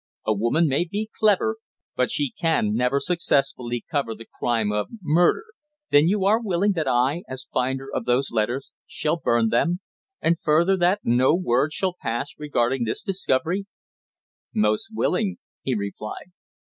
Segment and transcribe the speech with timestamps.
[0.25, 1.57] A woman may be clever,
[1.95, 5.43] but she can never successfully cover the crime of murder."
[5.91, 9.79] "Then you are willing that I, as finder of those letters, shall burn them?
[10.19, 13.67] And further, that no word shall pass regarding this discovery?"
[14.55, 16.31] "Most willing," he replied.